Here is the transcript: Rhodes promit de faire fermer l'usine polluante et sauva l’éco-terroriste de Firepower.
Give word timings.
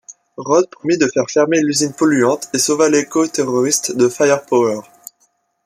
Rhodes 0.37 0.65
promit 0.71 0.97
de 0.97 1.05
faire 1.13 1.29
fermer 1.29 1.61
l'usine 1.61 1.93
polluante 1.93 2.49
et 2.55 2.57
sauva 2.57 2.89
l’éco-terroriste 2.89 3.95
de 3.95 4.09
Firepower. 4.09 4.81